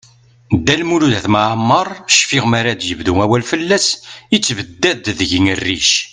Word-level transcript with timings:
Dda 0.57 0.73
Lmud 0.81 1.03
At 1.19 1.27
Mɛemmeṛ, 1.33 1.87
cfiɣ 2.17 2.43
mi 2.47 2.55
ara 2.59 2.73
d-bdu 2.79 3.13
awal 3.23 3.43
fell-as, 3.51 3.87
yettebdad 4.33 5.03
deg-i 5.17 5.51
rric. 5.63 5.91